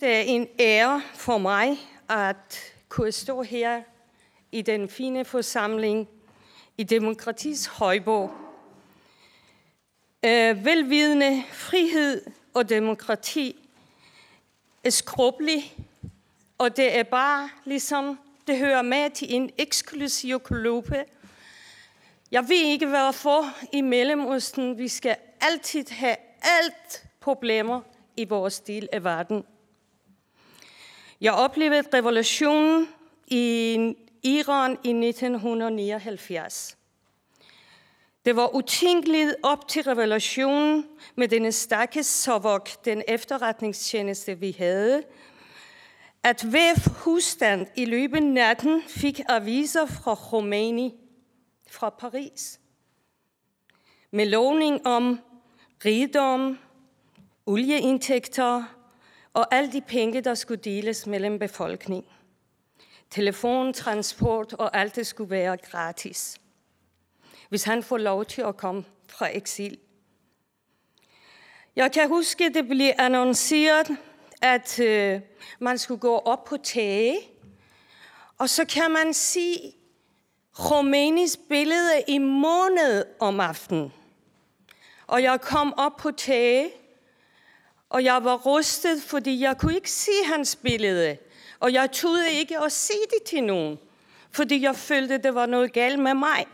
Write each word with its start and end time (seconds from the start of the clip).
Det 0.00 0.08
er 0.08 0.20
en 0.20 0.48
ære 0.58 1.02
for 1.14 1.38
mig 1.38 1.78
at 2.08 2.72
kunne 2.88 3.12
stå 3.12 3.42
her 3.42 3.82
i 4.52 4.62
den 4.62 4.88
fine 4.88 5.24
forsamling 5.24 6.08
i 6.78 6.82
demokratis 6.82 7.66
højborg. 7.66 8.30
Øh, 10.24 10.64
velvidende 10.64 11.44
frihed 11.52 12.24
og 12.54 12.68
demokrati 12.68 13.68
er 14.84 14.90
skrubelig, 14.90 15.74
og 16.58 16.76
det 16.76 16.98
er 16.98 17.02
bare 17.02 17.50
ligesom, 17.64 18.18
det 18.46 18.58
hører 18.58 18.82
med 18.82 19.10
til 19.10 19.34
en 19.34 19.50
eksklusiv 19.58 20.40
klub. 20.40 20.88
Jeg 22.30 22.48
ved 22.48 22.62
ikke, 22.64 22.86
hvorfor 22.86 23.44
i 23.72 23.80
Mellemøsten 23.80 24.78
vi 24.78 24.88
skal 24.88 25.16
altid 25.40 25.90
have 25.90 26.16
alt 26.42 27.06
problemer 27.20 27.80
i 28.16 28.24
vores 28.24 28.60
del 28.60 28.88
af 28.92 29.04
verden. 29.04 29.44
Jeg 31.20 31.32
oplevede 31.32 31.88
revolutionen 31.94 32.88
i 33.26 33.94
Iran 34.22 34.78
i 34.84 35.08
1979. 35.08 36.78
Det 38.24 38.36
var 38.36 38.54
utænkeligt 38.54 39.34
op 39.42 39.68
til 39.68 39.82
revolutionen 39.82 40.86
med 41.14 41.28
denne 41.28 41.52
stakke 41.52 42.04
Sovok, 42.04 42.84
den 42.84 43.02
efterretningstjeneste, 43.08 44.38
vi 44.38 44.56
havde, 44.58 45.02
at 46.22 46.42
hver 46.42 47.02
husstand 47.04 47.66
i 47.76 47.84
løbet 47.84 48.16
af 48.16 48.22
natten 48.22 48.82
fik 48.86 49.20
aviser 49.28 49.86
fra 49.86 50.14
Khomeini 50.14 50.94
fra 51.70 51.90
Paris. 51.90 52.60
Med 54.10 54.26
lovning 54.26 54.86
om 54.86 55.20
rigdom, 55.84 56.58
olieindtægter 57.46 58.75
og 59.36 59.54
alle 59.54 59.72
de 59.72 59.80
penge, 59.80 60.20
der 60.20 60.34
skulle 60.34 60.62
deles 60.64 61.06
mellem 61.06 61.38
befolkningen. 61.38 62.12
Telefon, 63.10 63.72
transport 63.72 64.52
og 64.52 64.76
alt 64.76 64.96
det 64.96 65.06
skulle 65.06 65.30
være 65.30 65.56
gratis. 65.56 66.40
Hvis 67.48 67.64
han 67.64 67.82
får 67.82 67.98
lov 67.98 68.24
til 68.24 68.42
at 68.42 68.56
komme 68.56 68.84
fra 69.08 69.36
eksil. 69.36 69.78
Jeg 71.76 71.92
kan 71.92 72.08
huske, 72.08 72.50
det 72.54 72.68
blev 72.68 72.92
annonceret, 72.98 73.96
at 74.42 74.80
øh, 74.80 75.20
man 75.58 75.78
skulle 75.78 76.00
gå 76.00 76.18
op 76.18 76.44
på 76.44 76.56
tage, 76.56 77.18
og 78.38 78.48
så 78.48 78.64
kan 78.64 78.90
man 78.90 79.14
se 79.14 79.72
Khomeinis 80.54 81.38
billede 81.48 82.02
i 82.08 82.18
måned 82.18 83.04
om 83.20 83.40
aftenen. 83.40 83.92
Og 85.06 85.22
jeg 85.22 85.40
kom 85.40 85.74
op 85.76 85.96
på 85.96 86.10
tage, 86.10 86.70
og 87.90 88.04
jeg 88.04 88.24
var 88.24 88.36
rustet, 88.36 89.02
fordi 89.02 89.40
jeg 89.40 89.58
kunne 89.58 89.74
ikke 89.74 89.90
se 89.90 90.10
hans 90.24 90.56
billede. 90.56 91.16
Og 91.60 91.72
jeg 91.72 91.92
turde 91.92 92.32
ikke 92.32 92.58
at 92.58 92.72
se 92.72 92.94
det 93.10 93.22
til 93.22 93.44
nogen, 93.44 93.78
fordi 94.30 94.62
jeg 94.62 94.76
følte, 94.76 95.18
det 95.18 95.34
var 95.34 95.46
noget 95.46 95.72
galt 95.72 95.98
med 95.98 96.14
mig. 96.14 96.46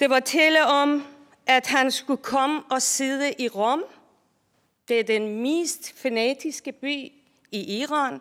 Det 0.00 0.10
var 0.10 0.20
tale 0.20 0.66
om, 0.66 1.06
at 1.46 1.66
han 1.66 1.90
skulle 1.90 2.22
komme 2.22 2.62
og 2.70 2.82
sidde 2.82 3.34
i 3.38 3.48
Rom. 3.48 3.84
Det 4.88 5.00
er 5.00 5.04
den 5.04 5.42
mest 5.42 5.92
fanatiske 5.96 6.72
by 6.72 7.12
i 7.52 7.80
Iran, 7.80 8.20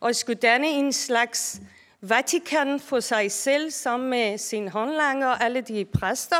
og 0.00 0.16
skulle 0.16 0.40
danne 0.40 0.68
en 0.68 0.92
slags 0.92 1.60
Vatikan 2.02 2.80
for 2.80 3.00
sig 3.00 3.32
selv, 3.32 3.70
sammen 3.70 4.10
med 4.10 4.38
sin 4.38 4.68
håndlanger 4.68 5.26
og 5.26 5.44
alle 5.44 5.60
de 5.60 5.84
præster, 5.84 6.36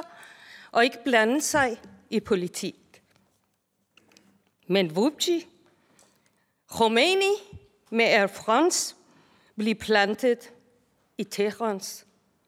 og 0.73 0.85
ikke 0.85 1.05
blande 1.05 1.41
sig 1.41 1.81
i 2.11 2.21
politik. 2.21 2.80
Men 4.71 4.97
vupti, 4.97 5.47
Khomeini 6.69 7.33
med 7.91 8.05
Air 8.05 8.27
France 8.27 8.97
blev 9.57 9.75
plantet 9.75 10.53
i 11.19 11.25
Teherans 11.25 12.07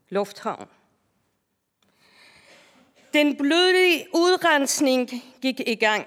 lufthavn. 0.09 0.69
Den 3.13 3.37
bløde 3.37 4.07
udrensning 4.15 5.11
gik 5.41 5.61
i 5.61 5.75
gang. 5.75 6.07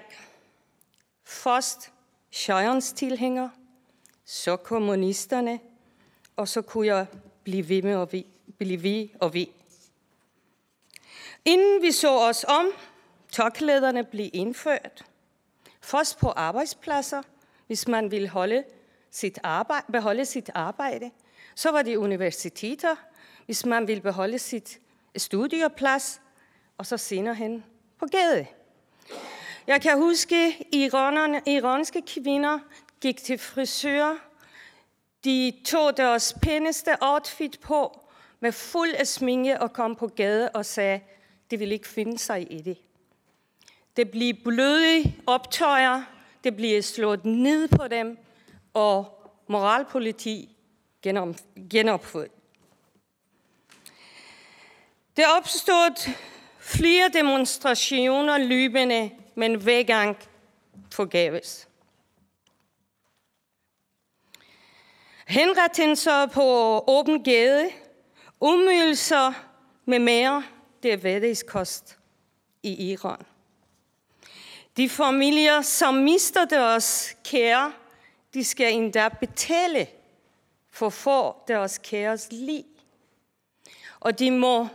Først 1.24 1.92
Shayans 2.30 2.92
tilhænger, 2.92 3.48
så 4.24 4.56
kommunisterne, 4.56 5.60
og 6.36 6.48
så 6.48 6.62
kunne 6.62 6.86
jeg 6.86 7.06
blive 7.44 7.68
ved 7.68 7.82
med 7.82 8.02
at 8.02 8.12
vi, 8.12 8.26
blive 8.58 8.82
ved 8.82 9.08
og 9.20 9.34
ved. 9.34 9.46
Inden 11.44 11.82
vi 11.82 11.92
så 11.92 12.18
os 12.18 12.44
om, 12.48 12.66
tørklæderne 13.32 14.04
blev 14.04 14.30
indført. 14.32 15.04
Først 15.86 16.18
på 16.18 16.28
arbejdspladser, 16.30 17.22
hvis 17.66 17.88
man 17.88 18.10
ville 18.10 18.28
holde 18.28 18.64
sit 19.10 19.38
arbejde, 19.42 19.86
beholde 19.92 20.24
sit 20.24 20.50
arbejde. 20.54 21.10
Så 21.54 21.70
var 21.70 21.82
det 21.82 21.96
universiteter, 21.96 22.96
hvis 23.44 23.66
man 23.66 23.88
ville 23.88 24.02
beholde 24.02 24.38
sit 24.38 24.80
studieplads, 25.16 26.20
og 26.78 26.86
så 26.86 26.96
senere 26.96 27.34
hen 27.34 27.64
på 27.98 28.06
gade. 28.06 28.46
Jeg 29.66 29.82
kan 29.82 29.98
huske, 29.98 30.36
at 30.36 31.42
iranske 31.46 32.02
kvinder 32.02 32.58
gik 33.00 33.22
til 33.22 33.38
frisør. 33.38 34.14
De 35.24 35.52
tog 35.64 35.96
deres 35.96 36.34
pæneste 36.42 36.90
outfit 37.00 37.60
på 37.60 38.00
med 38.40 38.52
fuld 38.52 38.94
af 38.94 39.06
sminke 39.06 39.60
og 39.60 39.72
kom 39.72 39.96
på 39.96 40.06
gade 40.06 40.48
og 40.48 40.66
sagde, 40.66 41.00
det 41.50 41.60
vil 41.60 41.72
ikke 41.72 41.88
finde 41.88 42.18
sig 42.18 42.52
i 42.52 42.60
det. 42.60 42.78
Det 43.96 44.10
bliver 44.10 44.34
bløde 44.44 45.14
optøjer, 45.26 46.02
det 46.44 46.56
bliver 46.56 46.82
slået 46.82 47.24
ned 47.24 47.68
på 47.68 47.88
dem, 47.88 48.18
og 48.74 49.22
moralpoliti 49.46 50.56
genopført. 51.70 52.30
Der 55.16 55.28
opstod 55.38 56.10
flere 56.58 57.08
demonstrationer 57.08 58.38
løbende, 58.38 59.10
men 59.34 59.54
hver 59.54 59.82
gang 59.82 60.16
forgæves. 60.92 61.68
Henrettelser 65.26 66.26
på 66.26 66.44
åben 66.86 67.24
gade, 67.24 67.70
umydelser 68.40 69.32
med 69.84 69.98
mere, 69.98 70.44
det 70.82 70.92
er 70.92 70.96
hverdagskost 70.96 71.98
i 72.62 72.90
Iran. 72.92 73.35
De 74.76 74.88
familier, 74.88 75.62
som 75.62 75.94
mister 75.94 76.44
deres 76.44 77.16
kære, 77.24 77.72
de 78.34 78.44
skal 78.44 78.74
endda 78.74 79.08
betale 79.08 79.86
for 80.70 80.88
få 80.88 81.36
deres 81.48 81.78
kæres 81.78 82.28
liv. 82.30 82.64
Og 84.00 84.18
de 84.18 84.30
må 84.30 84.68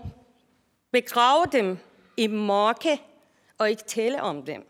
begrave 0.92 1.46
dem 1.52 1.78
i 2.18 2.28
mørke 2.28 3.02
og 3.58 3.70
ikke 3.70 3.84
tale 3.84 4.22
om 4.22 4.44
dem. 4.46 4.68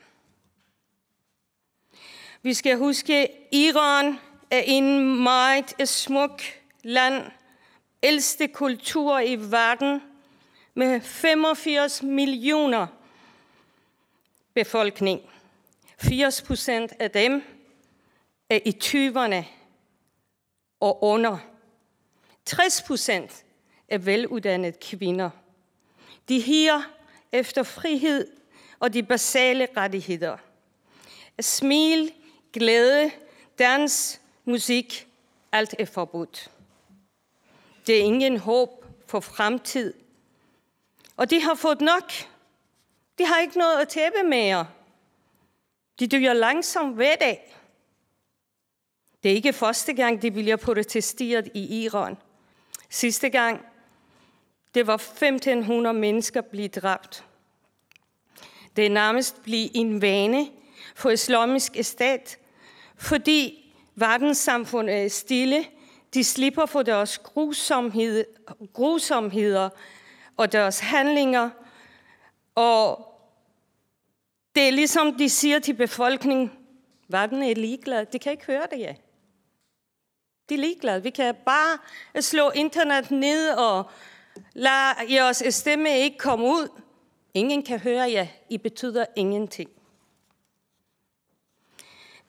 Vi 2.42 2.54
skal 2.54 2.78
huske, 2.78 3.16
at 3.16 3.32
Iran 3.52 4.20
er 4.52 4.62
en 4.66 5.24
meget 5.24 5.90
smuk 5.90 6.42
land, 6.84 7.24
ældste 8.04 8.48
kultur 8.48 9.20
i 9.20 9.36
verden, 9.36 10.02
med 10.74 11.02
85 11.02 12.04
millioner 12.04 12.88
befolkning. 14.54 15.22
80 15.98 16.42
procent 16.42 16.94
af 17.00 17.12
dem 17.12 17.44
er 18.50 18.60
i 18.66 18.78
20'erne 18.84 19.46
og 20.80 21.04
under. 21.04 21.38
60 22.46 22.82
procent 22.82 23.46
er 23.88 23.98
veluddannede 23.98 24.78
kvinder. 24.82 25.30
De 26.30 26.40
her 26.40 26.82
efter 27.32 27.64
frihed 27.64 28.28
og 28.80 28.94
de 28.94 29.04
basale 29.04 29.68
rettigheder. 29.78 30.38
Smil, 31.40 32.12
glæde, 32.54 33.12
dans, 33.60 34.22
musik, 34.46 35.08
alt 35.52 35.76
er 35.80 35.86
forbudt. 35.86 36.52
Det 37.88 37.98
er 37.98 38.04
ingen 38.04 38.38
håb 38.38 38.86
for 39.08 39.20
fremtid. 39.20 39.94
Og 41.18 41.30
de 41.30 41.42
har 41.42 41.56
fået 41.56 41.82
nok. 41.82 42.12
De 43.18 43.26
har 43.26 43.40
ikke 43.40 43.58
noget 43.58 43.82
at 43.82 43.90
tæppe 43.90 44.24
mere. 44.24 44.68
De 46.00 46.08
dør 46.08 46.34
langsomt 46.34 46.96
hver 46.96 47.16
dag. 47.16 47.58
Det 49.24 49.32
er 49.32 49.36
ikke 49.36 49.54
første 49.54 49.94
gang, 49.94 50.22
de 50.22 50.32
bliver 50.32 50.56
protesteret 50.56 51.50
i 51.54 51.84
Iran. 51.84 52.18
Sidste 52.90 53.30
gang, 53.30 53.66
det 54.74 54.88
var 54.88 54.94
1500 54.94 55.94
mennesker 55.94 56.42
blev 56.42 56.70
dræbt. 56.70 57.26
Det 58.76 58.86
er 58.86 58.90
nærmest 58.90 59.44
blevet 59.44 59.72
en 59.74 60.02
vane 60.02 60.50
for 60.96 61.10
islamisk 61.10 61.72
stat, 61.82 62.38
fordi 62.98 63.74
verdenssamfundet 63.96 65.04
er 65.04 65.08
stille. 65.08 65.66
De 66.14 66.24
slipper 66.24 66.66
for 66.66 66.82
deres 66.82 67.18
grusomhed, 67.18 68.26
grusomheder 68.74 69.70
og 70.38 70.52
deres 70.52 70.80
handlinger. 70.80 71.50
Og 72.56 73.08
det 74.56 74.68
er 74.68 74.72
ligesom 74.72 75.18
de 75.18 75.30
siger 75.30 75.60
til 75.60 75.74
befolkningen, 75.74 76.52
Verden 77.12 77.44
er 77.44 77.56
ligeglad. 77.56 78.06
De 78.06 78.20
kan 78.20 78.32
ikke 78.32 78.46
høre 78.46 78.68
det, 78.72 78.80
ja. 78.80 78.96
De 80.50 80.54
er 80.54 80.58
ligeglade. 80.58 81.04
Vi 81.04 81.10
kan 81.10 81.36
bare 81.46 81.78
slå 82.22 82.50
internet 82.50 83.12
ned 83.12 83.50
og 83.50 83.90
lade 84.54 84.96
jeres 85.10 85.44
stemme 85.50 86.00
ikke 86.00 86.18
komme 86.18 86.46
ud. 86.46 86.82
Ingen 87.34 87.64
kan 87.64 87.80
høre 87.80 88.12
jer. 88.12 88.28
I 88.50 88.58
betyder 88.58 89.06
ingenting. 89.16 89.70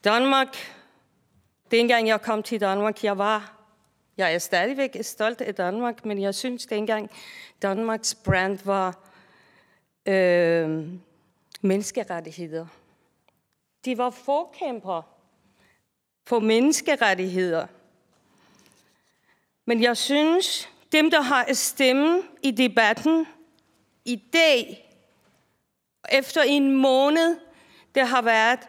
Danmark, 0.03 0.57
dengang 1.71 2.07
jeg 2.07 2.21
kom 2.21 2.43
til 2.43 2.59
Danmark, 2.59 3.03
jeg 3.03 3.17
var, 3.17 3.59
jeg 4.17 4.33
er 4.33 4.39
stadigvæk 4.39 4.97
stolt 5.01 5.41
af 5.41 5.55
Danmark, 5.55 6.05
men 6.05 6.21
jeg 6.21 6.35
synes 6.35 6.65
dengang, 6.65 7.11
Danmarks 7.61 8.15
brand 8.15 8.59
var 8.65 9.09
øh, 10.05 10.87
menneskerettigheder. 11.61 12.67
De 13.85 13.97
var 13.97 14.09
forkæmper 14.09 15.01
for 16.25 16.39
menneskerettigheder. 16.39 17.67
Men 19.65 19.81
jeg 19.81 19.97
synes, 19.97 20.69
dem, 20.91 21.11
der 21.11 21.21
har 21.21 21.53
stemme 21.53 22.21
i 22.41 22.51
debatten 22.51 23.27
i 24.05 24.15
dag, 24.33 24.89
efter 26.11 26.41
en 26.41 26.71
måned, 26.71 27.37
der 27.95 28.05
har 28.05 28.21
været 28.21 28.59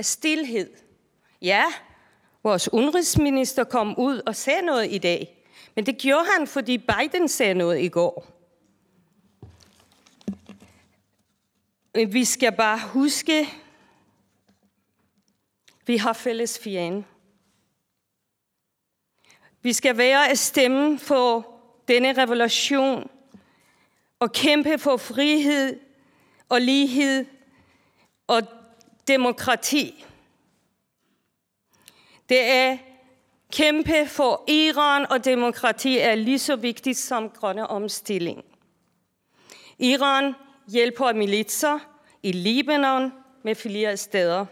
stillhed. 0.00 0.70
Ja, 1.42 1.64
vores 2.42 2.72
udenrigsminister 2.72 3.64
kom 3.64 3.98
ud 3.98 4.22
og 4.26 4.36
sagde 4.36 4.62
noget 4.62 4.92
i 4.92 4.98
dag, 4.98 5.44
men 5.74 5.86
det 5.86 5.98
gjorde 5.98 6.26
han, 6.36 6.46
fordi 6.46 6.78
Biden 6.78 7.28
sagde 7.28 7.54
noget 7.54 7.80
i 7.80 7.88
går. 7.88 8.37
Øh, 11.98 12.12
vi 12.12 12.24
skal 12.24 12.52
bare 12.52 12.80
huske, 12.88 13.48
vi 15.86 15.96
har 15.96 16.12
fælles 16.12 16.58
fjende. 16.64 17.04
Vi 19.62 19.72
skal 19.72 19.96
være 19.96 20.28
at 20.28 20.38
stemme 20.38 20.98
for 20.98 21.60
denne 21.88 22.12
revolution 22.12 23.10
og 24.18 24.32
kæmpe 24.32 24.78
for 24.78 24.96
frihed 24.96 25.80
og 26.48 26.60
lighed 26.60 27.26
og 28.26 28.42
demokrati. 29.08 30.04
Det 32.28 32.44
er 32.50 32.78
kæmpe 33.52 34.06
for 34.06 34.44
Iran 34.48 35.06
og 35.10 35.24
demokrati 35.24 35.98
er 35.98 36.14
lige 36.14 36.38
så 36.38 36.56
vigtigt 36.56 36.98
som 36.98 37.30
grønne 37.30 37.66
omstilling. 37.66 38.44
Iran 39.78 40.34
hjælper 40.68 41.12
militser 41.12 41.78
i 42.22 42.32
Libanon 42.32 43.12
med 43.42 43.54
flere 43.54 43.96
steder. 43.96 44.46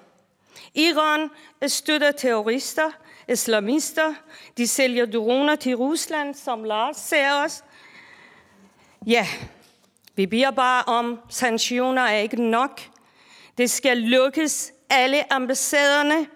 Iran 0.75 1.31
støtter 1.67 2.13
terrorister, 2.13 2.91
islamister. 3.29 4.15
De 4.57 4.69
sælger 4.69 5.07
droner 5.07 5.57
til 5.57 5.77
Rusland, 5.77 6.35
som 6.35 6.65
Lars 6.65 6.97
ser 6.97 7.33
os. 7.45 7.65
Ja, 9.07 9.27
vi 10.15 10.27
beder 10.27 10.51
bare 10.51 10.83
om, 10.87 11.21
sanktioner 11.29 12.03
er 12.03 12.19
ikke 12.19 12.43
nok. 12.43 12.81
Det 13.59 13.71
skal 13.71 13.99
lukkes 13.99 14.73
alle 14.91 15.33
ambassaderne. 15.33 16.27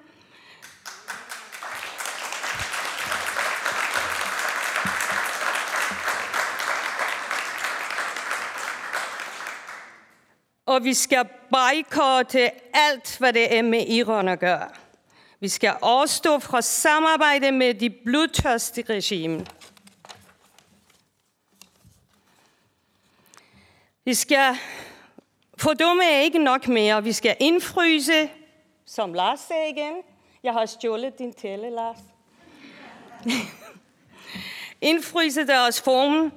Og 10.70 10.84
vi 10.84 10.94
skal 10.94 11.28
boykotte 11.50 12.50
alt, 12.76 13.18
hvad 13.18 13.32
det 13.32 13.56
er 13.56 13.62
med 13.62 13.86
Iran 13.88 14.28
at 14.28 14.38
gøre. 14.38 14.68
Vi 15.40 15.48
skal 15.48 15.74
afstå 15.82 16.38
fra 16.38 16.60
samarbejde 16.60 17.52
med 17.52 17.74
de 17.74 17.90
blodtørste 17.90 18.82
regime. 18.88 19.46
Vi 24.04 24.14
skal 24.14 24.56
Fordumme 25.56 26.04
er 26.04 26.20
ikke 26.20 26.38
nok 26.38 26.68
mere. 26.68 27.04
Vi 27.04 27.12
skal 27.12 27.36
indfryse, 27.40 28.30
som 28.86 29.14
Lars 29.14 29.40
sagde 29.40 29.70
igen. 29.70 29.94
Jeg 30.42 30.52
har 30.52 30.66
stjålet 30.66 31.18
din 31.18 31.32
tælle, 31.32 31.70
Lars. 31.70 31.98
indfryse 34.90 35.46
deres 35.46 35.80
form. 35.80 36.32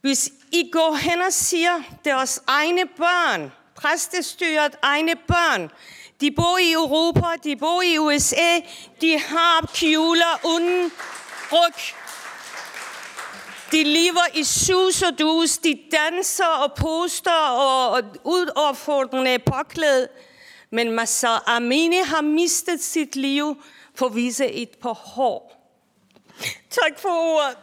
Hvis 0.00 0.30
I 0.52 0.70
går 0.72 0.94
hen 0.94 1.22
og 1.22 1.32
siger, 1.32 1.82
deres 2.04 2.42
egne 2.46 2.86
børn, 2.86 3.52
præstestyret 3.74 4.76
egne 4.82 5.16
børn, 5.16 5.70
de 6.20 6.30
bor 6.30 6.58
i 6.58 6.72
Europa, 6.72 7.26
de 7.44 7.56
bor 7.56 7.82
i 7.82 7.98
USA, 7.98 8.60
de 9.00 9.18
har 9.18 9.70
kjoler 9.74 10.40
uden 10.44 10.92
ryg. 11.52 11.94
De 13.72 13.84
lever 13.84 14.26
i 14.34 14.44
sus 14.44 15.02
og 15.02 15.18
dus, 15.18 15.58
de 15.58 15.80
danser 15.92 16.46
og 16.46 16.72
poster 16.74 17.48
og 17.48 18.02
udopfordrende 18.24 19.30
er. 19.30 20.06
Men 20.70 20.92
Massa 20.92 21.38
Amini 21.46 22.02
har 22.04 22.20
mistet 22.20 22.82
sit 22.82 23.16
liv 23.16 23.62
for 23.94 24.06
at 24.06 24.14
vise 24.14 24.46
et 24.46 24.78
par 24.82 24.92
hår. 24.92 25.54
Tak 26.70 26.98
for 26.98 27.08
ordet. 27.08 27.56